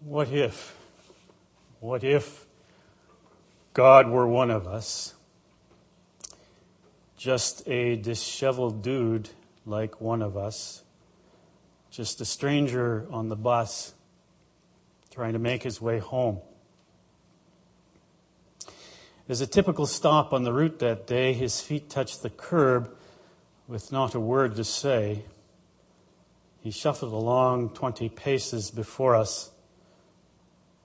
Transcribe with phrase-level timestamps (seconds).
[0.00, 0.76] What if?
[1.80, 2.46] What if
[3.74, 5.14] God were one of us?
[7.16, 9.30] Just a disheveled dude
[9.66, 10.84] like one of us.
[11.90, 13.94] Just a stranger on the bus
[15.10, 16.38] trying to make his way home.
[19.28, 22.94] As a typical stop on the route that day, his feet touched the curb
[23.66, 25.24] with not a word to say.
[26.60, 29.50] He shuffled along 20 paces before us.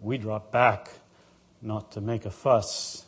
[0.04, 0.90] We dropped back,
[1.62, 3.06] not to make a fuss.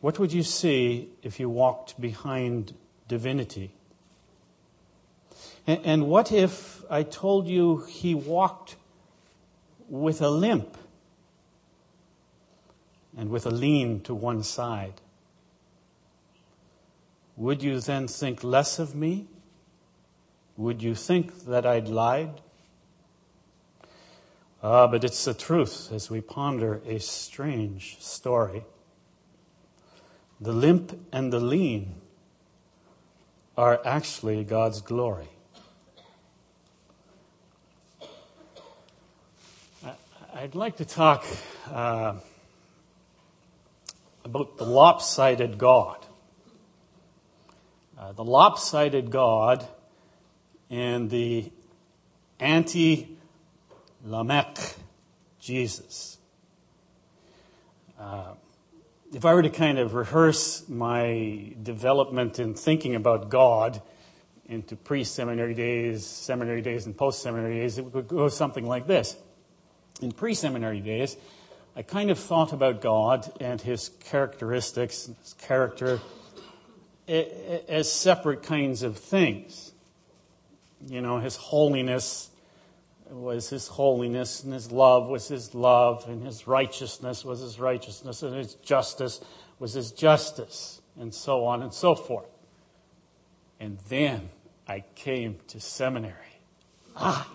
[0.00, 2.74] What would you see if you walked behind
[3.06, 3.72] divinity?
[5.66, 8.74] And, what if I told you he walked
[9.88, 10.76] with a limp
[13.16, 15.00] and with a lean to one side?
[17.36, 19.28] Would you then think less of me?
[20.56, 22.40] Would you think that I'd lied?
[24.62, 28.62] Ah, but it's the truth as we ponder a strange story.
[30.38, 31.94] The limp and the lean
[33.56, 35.28] are actually God's glory.
[40.34, 41.24] I'd like to talk
[41.72, 42.16] uh,
[44.26, 46.04] about the lopsided God.
[47.98, 49.66] Uh, the lopsided God
[50.68, 51.50] and the
[52.38, 53.16] anti
[54.04, 54.58] Lamech
[55.38, 56.18] Jesus.
[57.98, 58.34] Uh,
[59.12, 63.82] if I were to kind of rehearse my development in thinking about God
[64.46, 68.86] into pre seminary days, seminary days, and post seminary days, it would go something like
[68.86, 69.16] this.
[70.00, 71.16] In pre seminary days,
[71.76, 76.00] I kind of thought about God and his characteristics, his character,
[77.06, 79.72] as separate kinds of things.
[80.86, 82.30] You know, his holiness
[83.10, 88.22] was his holiness, and his love was his love, and his righteousness was his righteousness,
[88.22, 89.20] and his justice
[89.58, 92.28] was his justice, and so on and so forth.
[93.58, 94.30] And then
[94.66, 96.14] I came to seminary.
[96.96, 97.28] Ah,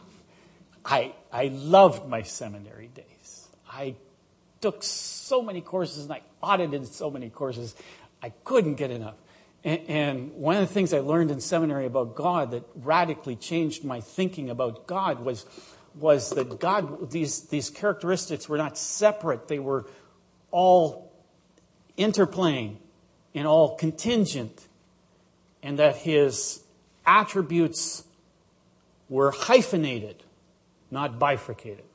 [0.84, 3.48] I, I loved my seminary days.
[3.70, 3.96] I
[4.62, 7.76] took so many courses and I audited so many courses.
[8.22, 9.16] I couldn't get enough.
[9.66, 14.00] And, one of the things I learned in seminary about God that radically changed my
[14.00, 15.44] thinking about God was,
[15.96, 19.48] was that God, these, these characteristics were not separate.
[19.48, 19.88] They were
[20.52, 21.12] all
[21.98, 22.76] interplaying
[23.34, 24.68] and all contingent.
[25.64, 26.64] And that his
[27.04, 28.04] attributes
[29.10, 30.22] were hyphenated,
[30.92, 31.86] not bifurcated.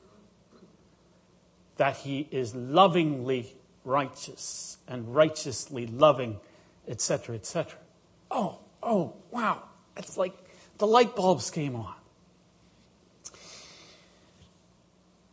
[1.76, 3.54] That he is lovingly
[3.84, 6.40] righteous and righteously loving
[6.88, 7.78] etc., etc.
[8.30, 9.62] Oh, oh, wow.
[9.96, 10.34] It's like
[10.78, 11.94] the light bulbs came on.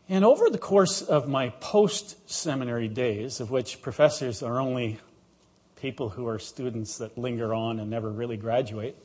[0.08, 4.98] And over the course of my post seminary days, of which professors are only
[5.76, 8.96] people who are students that linger on and never really graduate,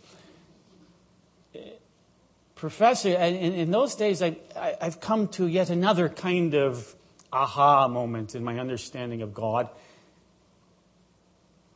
[2.56, 6.96] professor, in, in those days, I, I, I've come to yet another kind of
[7.34, 9.68] aha moment in my understanding of God.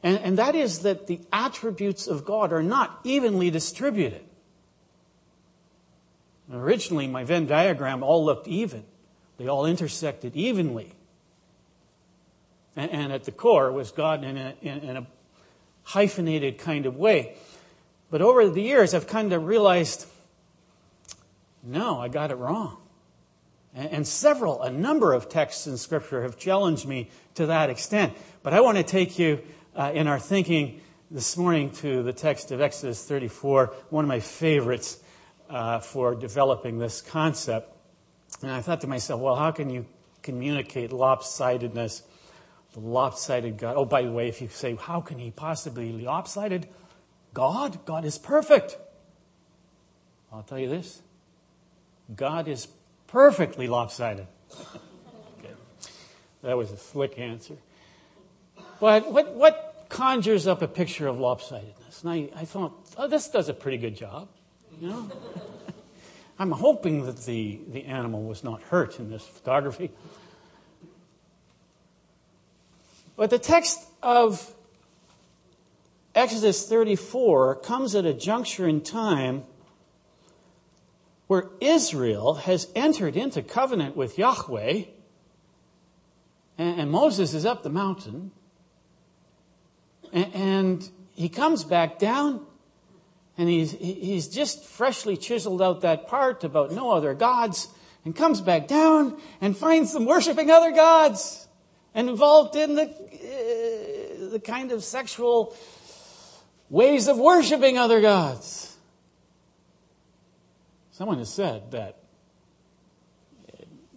[0.08, 4.24] And, and that is that the attributes of God are not evenly distributed.
[6.50, 8.86] Originally, my Venn diagram all looked even.
[9.36, 10.94] They all intersected evenly.
[12.78, 15.08] And, and at the core was God in a, in, in a
[15.84, 17.36] hyphenated kind of way.
[18.10, 20.08] But over the years, I've kind of realized
[21.64, 22.78] no, I got it wrong.
[23.76, 28.14] And, and several, a number of texts in Scripture have challenged me to that extent.
[28.42, 29.44] But I want to take you
[29.78, 34.20] uh, in our thinking this morning to the text of Exodus 34, one of my
[34.20, 35.00] favorites
[35.50, 37.72] uh, for developing this concept.
[38.42, 39.86] And I thought to myself, well, how can you
[40.24, 42.02] communicate lopsidedness,
[42.74, 43.76] the lopsided God?
[43.78, 46.68] Oh, by the way, if you say, how can he possibly be lopsided?
[47.34, 48.78] God, God is perfect.
[50.34, 51.02] I'll tell you this
[52.14, 52.68] God is
[53.06, 54.28] perfectly lopsided.
[55.40, 55.54] okay.
[56.42, 57.58] That was a slick answer.
[58.80, 62.04] But what, what conjures up a picture of lopsidedness?
[62.04, 64.30] And I, I thought, oh, this does a pretty good job.
[64.80, 65.12] You know?
[66.40, 69.92] I'm hoping that the, the animal was not hurt in this photography.
[73.16, 74.54] But the text of
[76.14, 79.44] Exodus 34 comes at a juncture in time
[81.26, 84.84] where Israel has entered into covenant with Yahweh,
[86.58, 88.32] and, and Moses is up the mountain,
[90.14, 92.46] and he comes back down
[93.38, 97.68] and he's, he's just freshly chiseled out that part about no other gods.
[98.08, 101.46] and comes back down and finds them worshiping other gods
[101.94, 105.54] and involved in the, uh, the kind of sexual
[106.70, 108.78] ways of worshiping other gods.
[110.92, 111.98] Someone has said that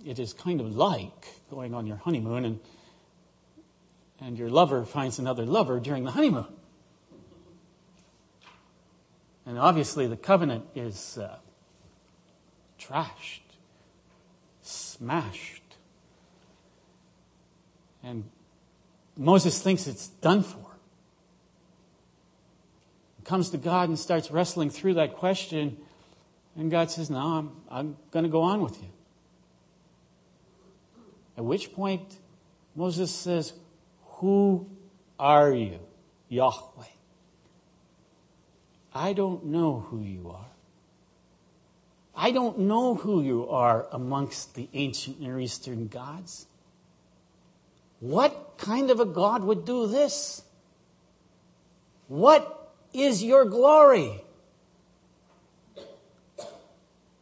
[0.05, 2.61] it is kind of like going on your honeymoon and,
[4.21, 6.47] and your lover finds another lover during the honeymoon.
[9.47, 11.37] And obviously, the covenant is uh,
[12.79, 13.41] trashed,
[14.63, 15.63] smashed.
[18.03, 18.25] And
[19.17, 20.67] Moses thinks it's done for.
[23.25, 25.77] Comes to God and starts wrestling through that question.
[26.57, 28.89] And God says, No, I'm, I'm going to go on with you.
[31.37, 32.19] At which point,
[32.75, 33.53] Moses says,
[34.21, 34.69] Who
[35.19, 35.79] are you,
[36.29, 36.85] Yahweh?
[38.95, 40.51] I don't know who you are.
[42.15, 46.45] I don't know who you are amongst the ancient Near Eastern gods.
[48.01, 50.43] What kind of a God would do this?
[52.09, 54.23] What is your glory?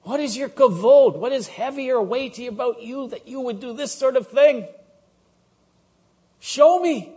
[0.03, 1.17] What is your kavod?
[1.17, 4.67] What is heavy or weighty about you that you would do this sort of thing?
[6.41, 7.13] Show me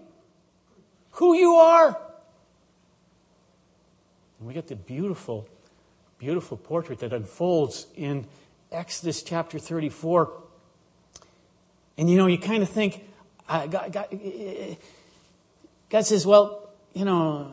[1.12, 2.00] who you are.
[4.39, 5.47] And we get the beautiful,
[6.18, 8.25] beautiful portrait that unfolds in
[8.71, 10.41] Exodus chapter 34.
[11.97, 13.03] And you know, you kind of think,
[13.47, 14.07] uh, God, God,
[15.89, 17.51] God, says, well, you know,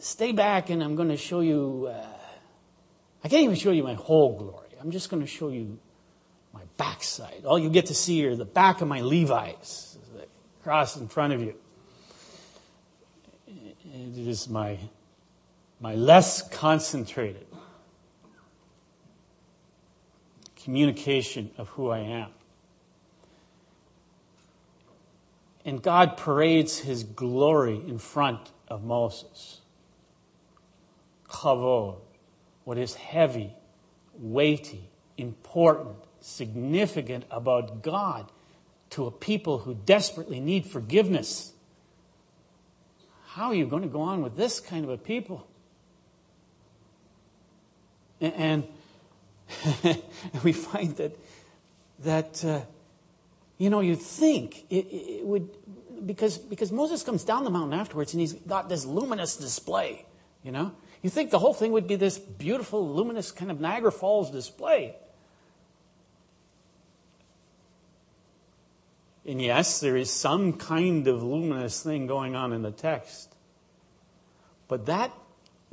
[0.00, 2.06] stay back and I'm going to show you, uh,
[3.22, 4.68] I can't even show you my whole glory.
[4.80, 5.78] I'm just going to show you
[6.52, 7.44] my backside.
[7.46, 9.96] All you get to see are the back of my Levi's,
[10.64, 11.54] cross in front of you.
[13.46, 14.78] It is my
[15.78, 17.46] my less concentrated
[20.56, 22.30] communication of who I am.
[25.66, 29.60] And God parades his glory in front of Moses.
[31.28, 31.98] Kavod,
[32.64, 33.52] what is heavy,
[34.14, 34.88] weighty,
[35.18, 38.30] important, significant about God
[38.94, 41.52] to a people who desperately need forgiveness.
[43.26, 45.46] How are you going to go on with this kind of a people?
[48.20, 48.68] And
[50.44, 51.18] we find that,
[52.04, 52.60] that uh,
[53.58, 55.50] you know, you'd think it, it, would,
[56.06, 60.06] because, because Moses comes down the mountain afterwards and he's got this luminous display,
[60.44, 60.70] you know?
[61.02, 64.94] You think the whole thing would be this beautiful, luminous kind of Niagara Falls display.
[69.26, 73.34] And yes, there is some kind of luminous thing going on in the text.
[74.68, 75.12] But that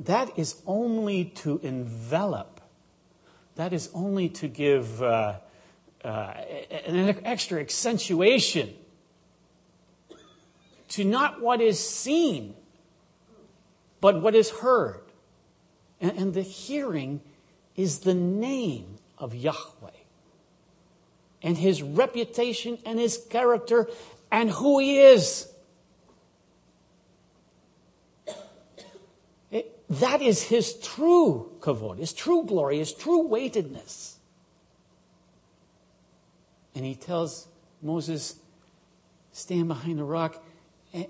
[0.00, 2.60] that is only to envelop,
[3.54, 5.38] that is only to give uh,
[6.04, 6.34] uh,
[6.86, 8.74] an extra accentuation
[10.88, 12.54] to not what is seen,
[14.00, 15.02] but what is heard.
[16.00, 17.20] And, and the hearing
[17.76, 20.01] is the name of Yahweh
[21.42, 23.88] and his reputation and his character
[24.30, 25.48] and who he is.
[29.88, 34.16] That is his true kavod, his true glory, his true weightedness.
[36.74, 37.46] And he tells
[37.82, 38.36] Moses,
[39.32, 40.42] stand behind the rock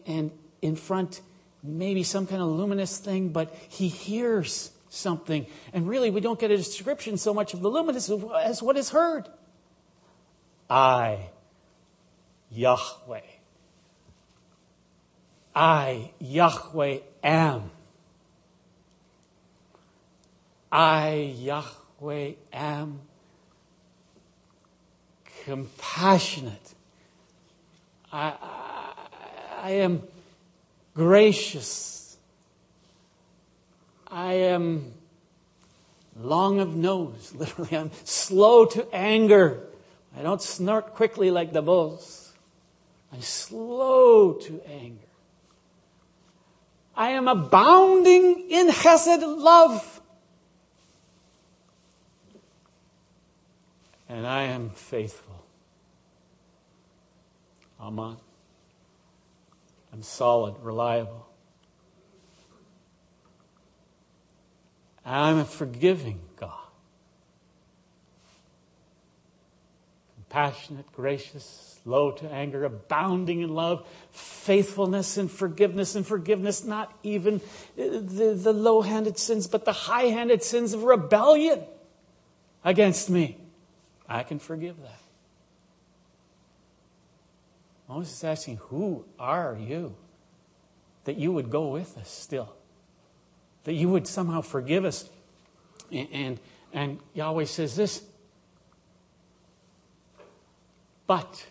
[0.07, 1.21] and in front,
[1.63, 5.47] maybe some kind of luminous thing, but he hears something.
[5.73, 8.11] And really, we don't get a description so much of the luminous
[8.43, 9.29] as what is heard.
[10.69, 11.29] I,
[12.51, 13.21] Yahweh.
[15.55, 17.71] I, Yahweh, am.
[20.71, 23.01] I, Yahweh, am
[25.45, 26.75] compassionate.
[28.13, 28.93] I, I,
[29.63, 30.03] I am
[30.95, 32.17] gracious.
[34.07, 34.93] I am
[36.19, 37.77] long of nose, literally.
[37.77, 39.69] I'm slow to anger.
[40.17, 42.33] I don't snort quickly like the bulls.
[43.13, 44.99] I'm slow to anger.
[46.95, 50.03] I am abounding in chesed love.
[54.13, 55.43] and I am faithful.
[57.81, 58.17] Amen.
[59.91, 61.27] I'm solid, reliable.
[65.05, 66.62] I'm a forgiving God.
[70.33, 77.43] Compassionate, gracious, slow to anger, abounding in love, faithfulness and forgiveness, and forgiveness not even
[77.77, 81.63] the, the low handed sins, but the high handed sins of rebellion
[82.65, 83.37] against me.
[84.09, 85.01] I can forgive that.
[87.87, 89.95] Moses is asking, Who are you?
[91.05, 92.55] That you would go with us still.
[93.65, 95.11] That you would somehow forgive us.
[95.91, 96.41] And, and,
[96.73, 98.03] and Yahweh says this
[101.13, 101.45] But,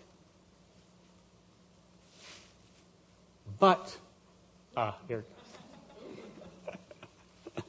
[3.59, 3.97] but,
[4.75, 5.23] ah, here.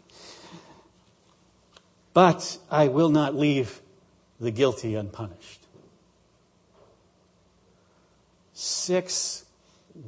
[2.14, 3.82] but I will not leave
[4.40, 5.66] the guilty unpunished.
[8.54, 9.44] Six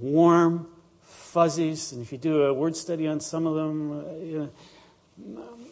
[0.01, 0.69] warm
[1.03, 5.43] fuzzies, and if you do a word study on some of them, uh, you know,
[5.43, 5.67] um,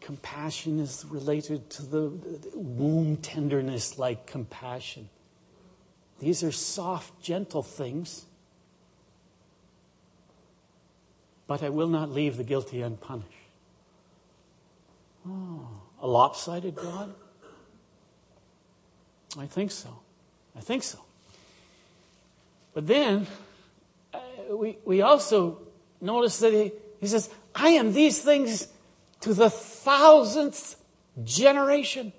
[0.00, 5.08] compassion is related to the, the womb tenderness like compassion.
[6.20, 8.26] These are soft, gentle things.
[11.46, 13.28] But I will not leave the guilty unpunished.
[15.26, 15.66] Oh,
[16.00, 17.12] a lopsided God?
[19.38, 20.00] I think so.
[20.56, 20.98] I think so.
[22.74, 23.26] But then
[24.12, 25.58] uh, we, we also
[26.00, 28.68] notice that he, he says, I am these things
[29.20, 30.76] to the thousandth
[31.24, 32.12] generation.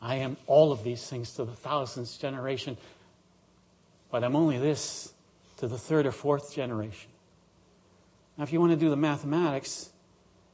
[0.00, 2.76] I am all of these things to the thousandth generation,
[4.10, 5.12] but I'm only this
[5.58, 7.10] to the third or fourth generation.
[8.36, 9.90] Now, if you want to do the mathematics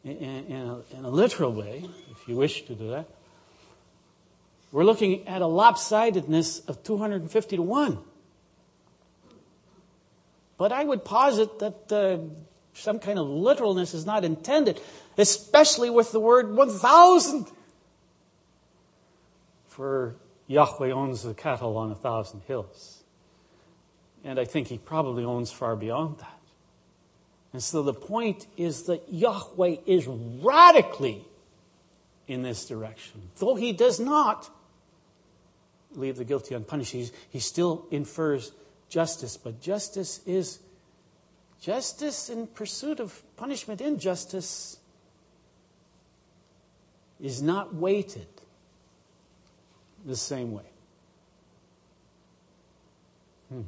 [0.02, 3.06] in, in, a, in a literal way, if you wish to do that,
[4.72, 7.98] we're looking at a lopsidedness of 250 to 1.
[10.56, 12.18] But I would posit that uh,
[12.72, 14.80] some kind of literalness is not intended,
[15.18, 17.46] especially with the word 1,000.
[19.74, 20.14] For
[20.46, 23.02] Yahweh owns the cattle on a thousand hills.
[24.22, 26.40] And I think he probably owns far beyond that.
[27.52, 31.24] And so the point is that Yahweh is radically
[32.28, 34.48] in this direction, though he does not
[35.96, 36.92] leave the guilty unpunished.
[36.92, 38.52] He's, he still infers
[38.88, 40.60] justice, but justice is
[41.60, 43.80] justice in pursuit of punishment.
[43.80, 44.78] Injustice
[47.20, 48.28] is not weighted
[50.04, 50.62] the same way.
[53.48, 53.62] Hmm.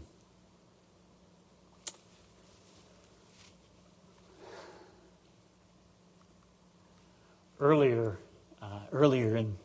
[7.58, 8.18] Earlier,
[8.60, 9.56] uh, earlier in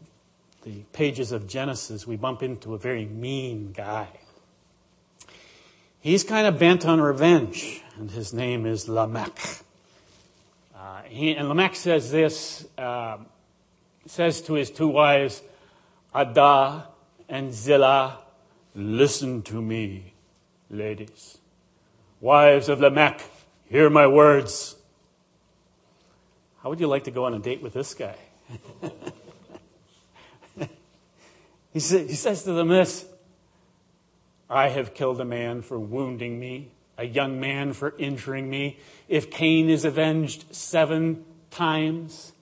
[0.63, 4.07] the pages of Genesis, we bump into a very mean guy.
[5.99, 9.39] He's kind of bent on revenge, and his name is Lamech.
[10.75, 13.17] Uh, he, and Lamech says this, uh,
[14.07, 15.43] says to his two wives,
[16.13, 16.87] Adah
[17.29, 18.19] and Zillah,
[18.75, 20.13] listen to me,
[20.69, 21.37] ladies.
[22.19, 23.21] Wives of Lamech,
[23.69, 24.75] hear my words.
[26.61, 28.15] How would you like to go on a date with this guy?
[31.73, 33.05] He says to them this
[34.49, 38.79] I have killed a man for wounding me, a young man for injuring me.
[39.07, 42.33] If Cain is avenged seven times,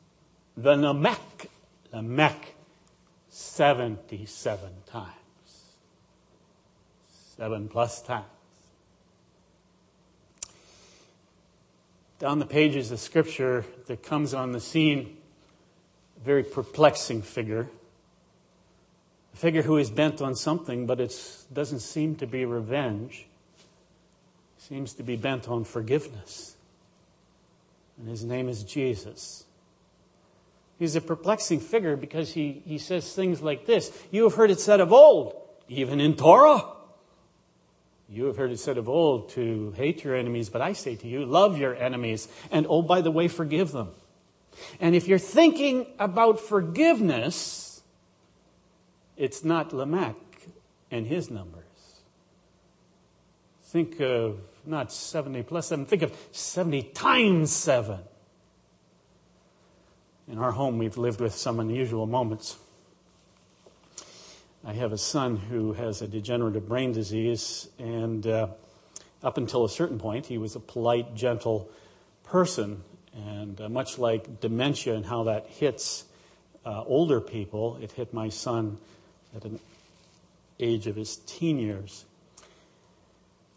[0.58, 1.50] the Lamech,
[1.94, 2.56] Lamech,
[3.40, 5.14] 77 times.
[7.38, 8.26] Seven plus times.
[12.20, 15.18] Down the pages of Scripture that comes on the scene,
[16.18, 17.70] a very perplexing figure
[19.34, 21.14] a figure who is bent on something, but it
[21.54, 23.28] doesn't seem to be revenge.
[24.58, 26.56] Seems to be bent on forgiveness.
[27.98, 29.46] And his name is Jesus.
[30.80, 34.62] He's a perplexing figure because he, he says things like this You have heard it
[34.62, 35.36] said of old,
[35.68, 36.64] even in Torah.
[38.08, 41.08] You have heard it said of old to hate your enemies, but I say to
[41.08, 42.28] you, love your enemies.
[42.50, 43.92] And oh, by the way, forgive them.
[44.80, 47.82] And if you're thinking about forgiveness,
[49.16, 50.16] it's not Lamech
[50.90, 51.64] and his numbers.
[53.66, 58.00] Think of not 70 plus 7, think of 70 times 7.
[60.32, 62.58] In our home, we've lived with some unusual moments.
[64.64, 68.50] I have a son who has a degenerative brain disease, and uh,
[69.24, 71.72] up until a certain point, he was a polite, gentle
[72.24, 72.84] person.
[73.16, 76.06] And uh, much like dementia and how that hits
[76.64, 78.78] uh, older people, it hit my son
[79.36, 79.60] at an
[80.60, 82.06] age of his teen years.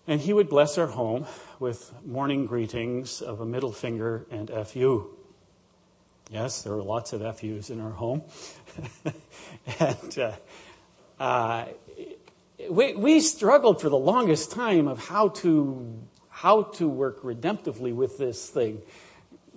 [0.06, 1.26] And he would bless our home
[1.60, 5.18] with morning greetings of a middle finger and FU.
[6.32, 8.22] Yes, there were lots of FUs in our home.
[9.78, 10.32] and uh,
[11.20, 11.66] uh,
[12.70, 15.94] we, we struggled for the longest time of how to,
[16.30, 18.80] how to work redemptively with this thing.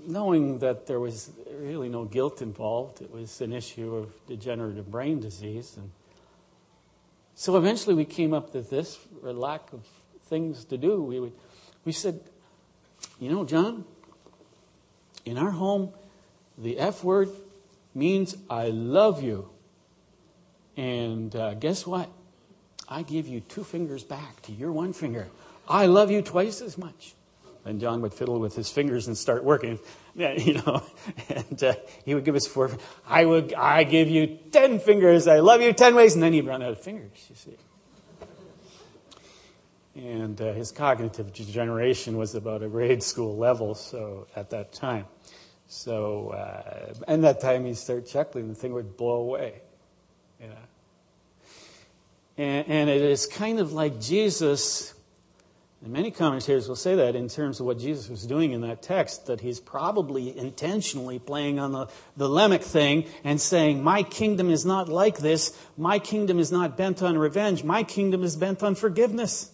[0.06, 3.02] knowing that there was really no guilt involved.
[3.02, 5.78] It was an issue of degenerative brain disease.
[5.78, 5.92] And
[7.36, 9.88] so eventually we came up with this, for lack of
[10.28, 11.02] things to do.
[11.02, 11.34] We, would,
[11.86, 12.20] we said,
[13.18, 13.86] you know, John,
[15.24, 15.94] in our home,
[16.58, 17.30] the F word
[17.94, 19.50] means I love you.
[20.78, 22.10] And uh, guess what?
[22.88, 25.28] I give you two fingers back to your one finger.
[25.68, 27.14] I love you twice as much.
[27.64, 29.80] And John would fiddle with his fingers and start working,
[30.16, 30.84] you know,
[31.30, 32.70] and uh, he would give us four.
[33.08, 35.28] I would, I give you ten fingers.
[35.28, 37.26] I love you ten ways, and then he'd run out of fingers.
[37.28, 37.58] You see.
[39.96, 45.06] And uh, his cognitive degeneration was about a grade school level, so at that time.
[45.68, 49.62] So, uh, and that time he'd start chuckling, the thing would blow away.
[50.40, 50.48] Yeah.
[52.38, 54.96] And, and it is kind of like Jesus
[55.86, 58.82] and many commentators will say that in terms of what Jesus was doing in that
[58.82, 64.50] text, that he's probably intentionally playing on the, the Lamech thing and saying, My kingdom
[64.50, 65.56] is not like this.
[65.78, 67.64] My kingdom is not bent on revenge.
[67.64, 69.52] My kingdom is bent on forgiveness.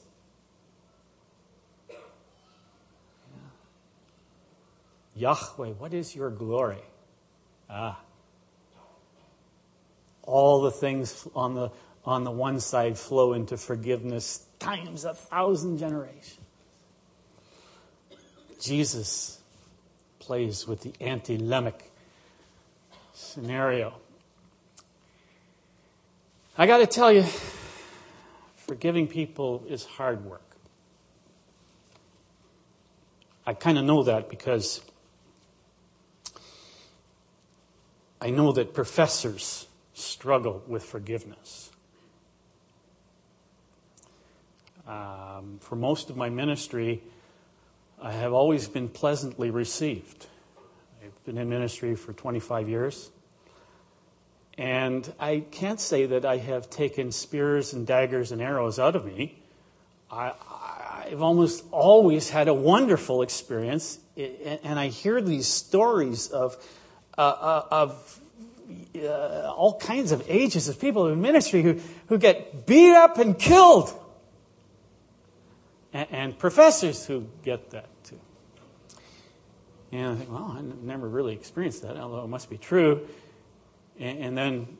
[5.21, 6.81] Yahweh, what is your glory?
[7.69, 7.99] Ah.
[10.23, 11.69] All the things on the,
[12.03, 16.39] on the one side flow into forgiveness times a thousand generations.
[18.59, 19.39] Jesus
[20.17, 21.83] plays with the anti Lamech
[23.13, 23.93] scenario.
[26.57, 27.25] I got to tell you,
[28.55, 30.41] forgiving people is hard work.
[33.45, 34.81] I kind of know that because
[38.21, 41.71] I know that professors struggle with forgiveness.
[44.87, 47.01] Um, for most of my ministry,
[47.99, 50.27] I have always been pleasantly received.
[51.03, 53.09] I've been in ministry for 25 years.
[54.57, 59.03] And I can't say that I have taken spears and daggers and arrows out of
[59.03, 59.41] me.
[60.11, 60.33] I,
[61.09, 63.98] have almost always had a wonderful experience.
[64.15, 66.57] And I hear these stories of,
[67.17, 68.21] uh, uh of
[68.95, 73.37] uh, all kinds of ages of people in ministry who, who get beat up and
[73.37, 73.93] killed
[75.93, 78.19] and, and professors who get that too.
[79.91, 83.07] And I think, well, I never really experienced that, although it must be true.
[84.00, 84.77] And, and then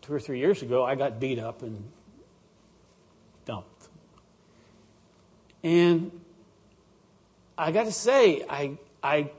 [0.00, 1.90] two or three years ago, I got beat up and
[3.44, 3.88] dumped.
[5.62, 6.10] And
[7.56, 9.30] I got to say, I, I,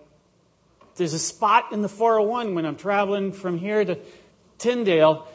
[0.96, 3.98] there's a spot in the 401 when I'm traveling from here to
[4.58, 5.28] Tyndale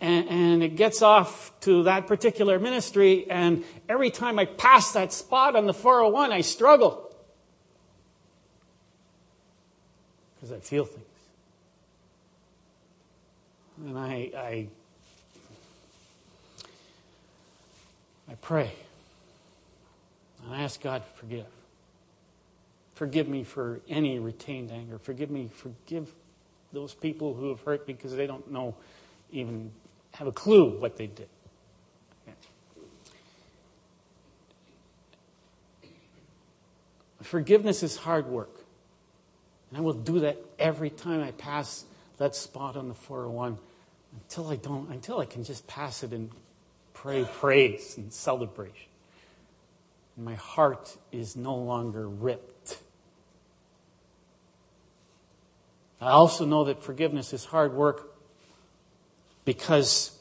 [0.00, 5.12] and, and, it gets off to that particular ministry, and every time I pass that
[5.12, 7.12] spot on the 401, I struggle.
[10.36, 11.04] Because I feel things.
[13.86, 14.66] And I, I,
[18.30, 18.72] I pray.
[20.44, 21.57] And I ask God to forgive.
[22.98, 24.98] Forgive me for any retained anger.
[24.98, 26.12] Forgive me, forgive
[26.72, 28.74] those people who have hurt me because they don't know
[29.30, 29.70] even
[30.14, 31.28] have a clue what they did.
[37.22, 38.64] Forgiveness is hard work.
[39.70, 41.84] And I will do that every time I pass
[42.16, 43.58] that spot on the 401
[44.12, 46.30] until I don't, until I can just pass it and
[46.94, 48.88] pray praise and celebration.
[50.16, 52.78] And my heart is no longer ripped.
[56.00, 58.16] I also know that forgiveness is hard work
[59.44, 60.16] because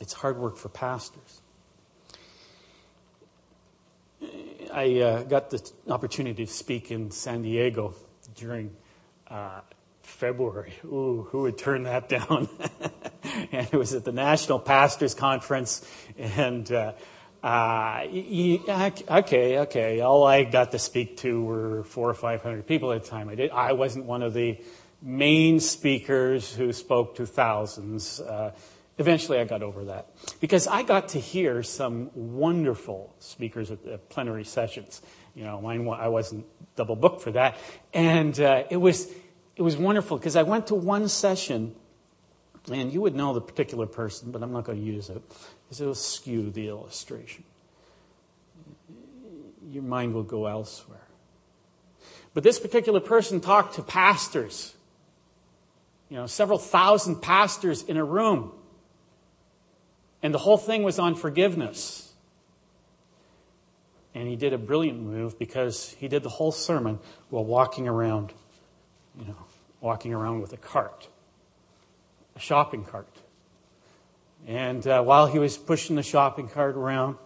[0.00, 1.40] it's hard work for pastors.
[4.72, 7.94] I uh, got the opportunity to speak in San Diego
[8.34, 8.76] during
[9.28, 9.60] uh,
[10.02, 10.74] February.
[10.84, 12.48] Ooh, who would turn that down?
[13.52, 15.86] and it was at the National Pastors Conference,
[16.18, 16.92] and uh,
[17.46, 18.04] uh,
[19.08, 20.00] okay, okay.
[20.00, 23.28] All I got to speak to were four or five hundred people at the time.
[23.28, 23.52] I did.
[23.52, 24.58] I wasn't one of the
[25.00, 28.18] main speakers who spoke to thousands.
[28.20, 28.50] Uh,
[28.98, 30.08] eventually, I got over that
[30.40, 35.00] because I got to hear some wonderful speakers at the plenary sessions.
[35.36, 37.56] You know, mine, I wasn't double booked for that,
[37.94, 39.08] and uh, it was
[39.54, 41.76] it was wonderful because I went to one session,
[42.70, 45.22] and you would know the particular person, but I'm not going to use it
[45.64, 47.44] because it will skew the illustration.
[49.70, 50.98] Your mind will go elsewhere.
[52.34, 54.76] But this particular person talked to pastors
[56.08, 58.52] you know, several thousand pastors in a room.
[60.22, 62.12] And the whole thing was on forgiveness.
[64.14, 68.32] And he did a brilliant move because he did the whole sermon while walking around
[69.18, 69.36] you know,
[69.80, 71.08] walking around with a cart,
[72.36, 73.08] a shopping cart.
[74.46, 77.16] And uh, while he was pushing the shopping cart around,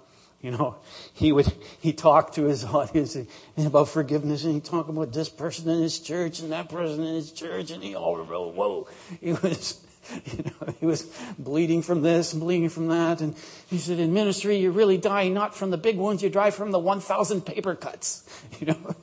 [0.40, 0.76] you know,
[1.14, 3.16] he would he talked to his audience
[3.56, 7.14] about forgiveness, and he talked about this person in his church and that person in
[7.14, 8.88] his church, and he all whoa,
[9.20, 9.84] he was.
[10.24, 11.02] You know, he was
[11.38, 13.20] bleeding from this and bleeding from that.
[13.20, 13.36] And
[13.68, 16.70] he said, in ministry, you really die not from the big wounds, you die from
[16.70, 18.24] the 1,000 paper cuts.
[18.58, 18.96] You know,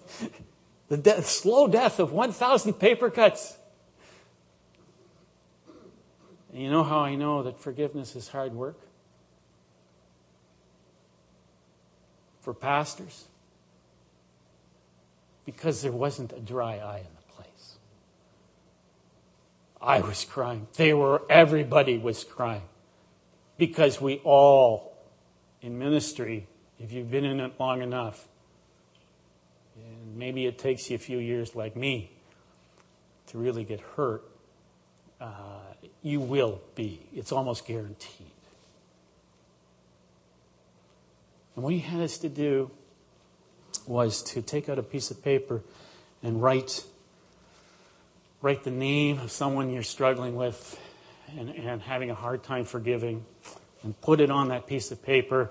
[0.89, 3.55] the death, slow death of 1,000 paper cuts.
[6.57, 8.79] And you know how I know that forgiveness is hard work?
[12.41, 13.25] For pastors?
[15.45, 17.77] Because there wasn't a dry eye in the place.
[19.79, 20.65] I was crying.
[20.77, 22.63] They were, everybody was crying.
[23.59, 24.97] Because we all,
[25.61, 26.47] in ministry,
[26.79, 28.27] if you've been in it long enough,
[29.75, 32.13] and maybe it takes you a few years like me
[33.27, 34.23] to really get hurt,
[35.19, 35.59] uh,
[36.01, 37.01] you will be.
[37.13, 38.27] It's almost guaranteed.
[41.55, 42.69] And what he had us to do
[43.87, 45.63] was to take out a piece of paper
[46.21, 46.83] and write
[48.41, 50.79] write the name of someone you're struggling with
[51.35, 53.25] and, and having a hard time forgiving
[53.83, 55.49] and put it on that piece of paper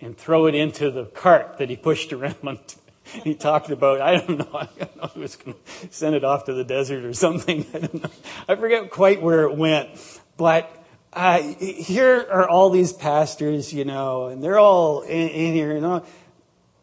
[0.00, 2.36] and throw it into the cart that he pushed around
[3.24, 6.24] he talked about, I don't know, I don't know he was going to send it
[6.24, 7.66] off to the desert or something.
[7.74, 8.10] I don't know.
[8.48, 9.90] I forget quite where it went.
[10.36, 10.70] But
[11.12, 15.80] uh, here are all these pastors, you know, and they're all in, in here, you
[15.80, 16.04] know.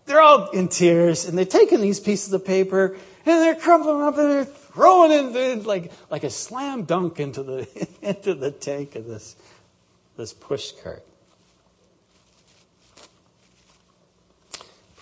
[0.06, 4.18] They're all in tears, and they're taking these pieces of paper, and they're crumpling up,
[4.18, 8.96] and they're throwing it in, like, like a slam dunk into the, into the tank
[8.96, 9.38] of this,
[10.18, 11.06] this push cart.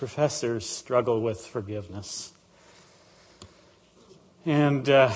[0.02, 2.34] Professors struggle with forgiveness.
[4.48, 5.14] And uh,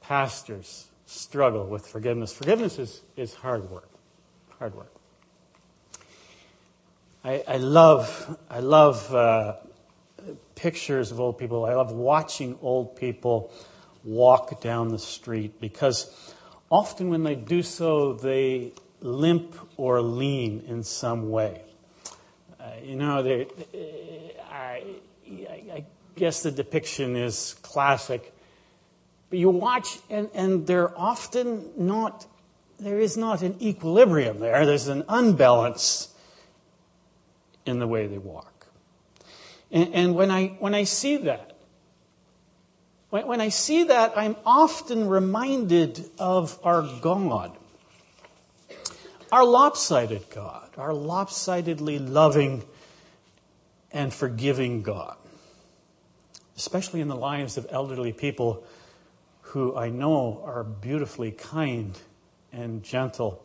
[0.00, 2.32] pastors struggle with forgiveness.
[2.32, 3.88] Forgiveness is, is hard work.
[4.60, 4.92] Hard work.
[7.24, 9.54] I, I love, I love uh,
[10.54, 11.64] pictures of old people.
[11.64, 13.52] I love watching old people
[14.04, 16.08] walk down the street because
[16.70, 21.65] often when they do so, they limp or lean in some way
[22.82, 23.46] you know,
[24.50, 24.84] I,
[25.30, 25.84] I,
[26.14, 28.32] guess the depiction is classic.
[29.28, 32.26] But you watch, and, and they're often not,
[32.78, 34.64] there is not an equilibrium there.
[34.64, 36.14] There's an unbalance
[37.66, 38.66] in the way they walk.
[39.70, 41.56] And, and when, I, when I see that,
[43.10, 47.56] when, when I see that, I'm often reminded of our God
[49.32, 52.64] our lopsided God, our lopsidedly loving
[53.92, 55.16] and forgiving God,
[56.56, 58.64] especially in the lives of elderly people
[59.40, 61.98] who I know are beautifully kind
[62.52, 63.42] and gentle.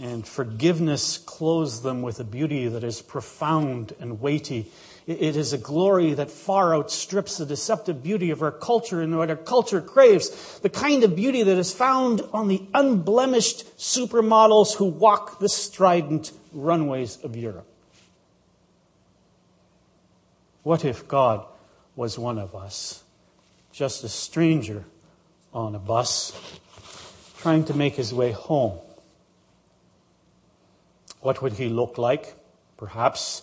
[0.00, 4.70] And forgiveness clothes them with a beauty that is profound and weighty
[5.06, 9.28] it is a glory that far outstrips the deceptive beauty of our culture and what
[9.28, 10.58] our culture craves.
[10.60, 16.32] The kind of beauty that is found on the unblemished supermodels who walk the strident
[16.52, 17.66] runways of Europe.
[20.62, 21.44] What if God
[21.96, 23.04] was one of us,
[23.72, 24.84] just a stranger
[25.52, 26.32] on a bus,
[27.40, 28.78] trying to make his way home?
[31.20, 32.34] What would he look like?
[32.78, 33.42] Perhaps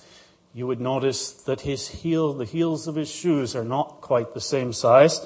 [0.53, 4.41] you would notice that his heel, the heels of his shoes are not quite the
[4.41, 5.19] same size,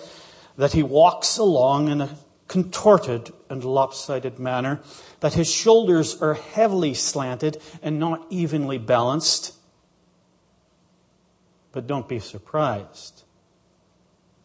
[0.58, 4.80] that he walks along in a contorted and lopsided manner,
[5.20, 9.54] that his shoulders are heavily slanted and not evenly balanced.
[11.72, 13.24] But don't be surprised.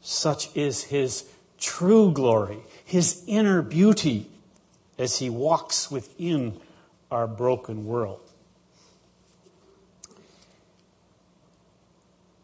[0.01, 4.31] Such is his true glory, his inner beauty
[4.99, 6.59] as he walks within
[7.11, 8.30] our broken world.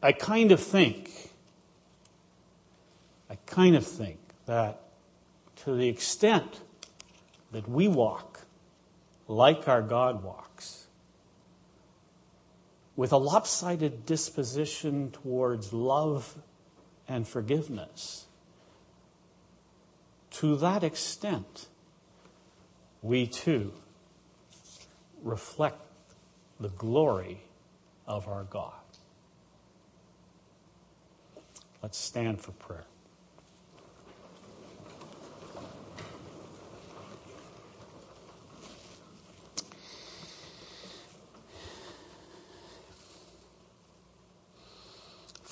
[0.07, 1.11] I kind of think,
[3.29, 4.83] I kind of think that
[5.65, 6.61] to the extent
[7.51, 8.43] that we walk
[9.27, 10.87] like our God walks,
[12.95, 16.39] with a lopsided disposition towards love
[17.09, 18.27] and forgiveness,
[20.31, 21.67] to that extent,
[23.03, 23.73] we too
[25.25, 25.81] reflect
[26.61, 27.41] the glory
[28.07, 28.86] of our God.
[31.83, 32.85] Let's stand for prayer.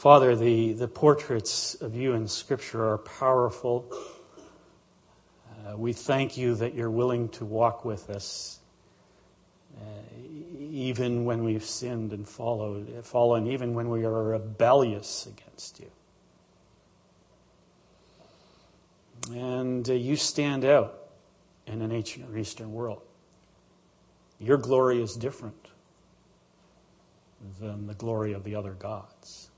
[0.05, 3.91] Father, the, the portraits of you in Scripture are powerful.
[5.67, 8.59] Uh, we thank you that you're willing to walk with us,
[9.79, 9.81] uh,
[10.59, 15.91] even when we've sinned and followed, fallen, even when we are rebellious against you.
[19.31, 20.99] And uh, you stand out
[21.67, 23.03] in an ancient Near Eastern world.
[24.39, 25.69] Your glory is different
[27.61, 29.49] than the glory of the other gods.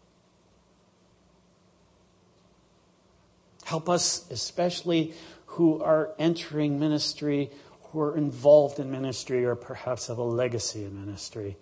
[3.64, 5.14] Help us, especially
[5.46, 7.50] who are entering ministry,
[7.84, 11.56] who are involved in ministry, or perhaps have a legacy in ministry,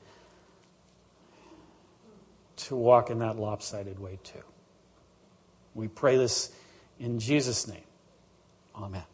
[2.56, 4.42] to walk in that lopsided way too.
[5.74, 6.52] We pray this
[6.98, 7.84] in Jesus' name.
[8.74, 9.13] Amen.